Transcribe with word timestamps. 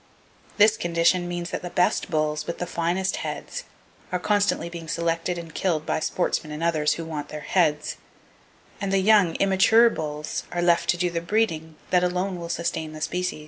This 0.57 0.77
condition 0.77 1.27
means 1.27 1.51
that 1.51 1.61
the 1.61 1.69
best 1.69 2.09
bulls, 2.09 2.47
with 2.47 2.57
the 2.57 2.65
finest 2.65 3.17
heads, 3.17 3.65
are 4.11 4.17
constantly 4.17 4.67
being 4.67 4.87
selected 4.87 5.37
and 5.37 5.53
killed 5.53 5.85
by 5.85 5.99
sportsmen 5.99 6.51
and 6.51 6.63
others 6.63 6.93
who 6.95 7.05
want 7.05 7.29
their 7.29 7.41
heads; 7.41 7.97
and 8.81 8.91
the 8.91 8.97
young, 8.97 9.35
immature 9.35 9.91
bulls 9.91 10.45
are 10.51 10.63
left 10.63 10.89
to 10.89 10.97
do 10.97 11.11
the 11.11 11.21
breeding 11.21 11.75
that 11.91 12.03
alone 12.03 12.39
will 12.39 12.49
sustain 12.49 12.93
the 12.93 13.01
species. 13.01 13.39